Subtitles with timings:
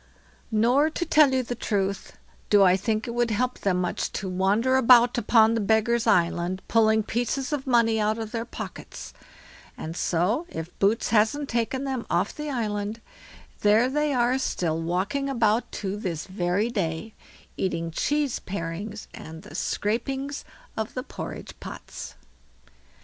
[0.49, 2.17] Nor, to tell you the truth,
[2.49, 6.63] do I think it would help them much to wander about upon the Beggars' island
[6.67, 9.13] pulling pieces of money out of their pockets;
[9.77, 12.99] and so, if Boots hasn't taken them off the island,
[13.59, 17.13] there they are still walking about to this very day,
[17.55, 20.43] eating cheese parings and the scrapings
[20.75, 22.15] of the porridge pots.